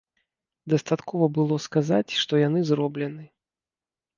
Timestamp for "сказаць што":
1.67-2.33